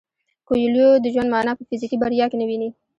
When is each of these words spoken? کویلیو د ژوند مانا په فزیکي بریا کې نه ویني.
کویلیو 0.47 0.89
د 0.99 1.05
ژوند 1.13 1.29
مانا 1.33 1.51
په 1.57 1.63
فزیکي 1.69 1.97
بریا 2.01 2.25
کې 2.29 2.37
نه 2.41 2.45
ویني. 2.49 2.69